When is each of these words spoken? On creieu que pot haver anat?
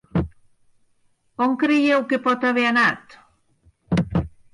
On 1.47 1.53
creieu 1.63 1.99
que 2.13 2.19
pot 2.23 2.47
haver 2.53 2.65
anat? 2.71 3.15